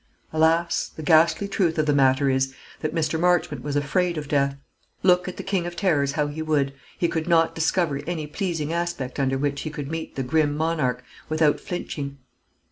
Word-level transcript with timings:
Alas! 0.33 0.89
the 0.95 1.03
ghastly 1.03 1.47
truth 1.47 1.77
of 1.77 1.85
the 1.85 1.93
matter 1.93 2.27
is 2.27 2.55
that 2.79 2.95
Mr. 2.95 3.19
Marchmont 3.19 3.63
was 3.63 3.75
afraid 3.75 4.17
of 4.17 4.27
death. 4.27 4.57
Look 5.03 5.27
at 5.27 5.37
the 5.37 5.43
King 5.43 5.67
of 5.67 5.75
Terrors 5.75 6.13
how 6.13 6.25
he 6.25 6.41
would, 6.41 6.73
he 6.97 7.07
could 7.07 7.27
not 7.27 7.53
discover 7.53 8.01
any 8.07 8.25
pleasing 8.25 8.73
aspect 8.73 9.19
under 9.19 9.37
which 9.37 9.61
he 9.61 9.69
could 9.69 9.91
meet 9.91 10.15
the 10.15 10.23
grim 10.23 10.57
monarch 10.57 11.03
without 11.29 11.59
flinching. 11.59 12.17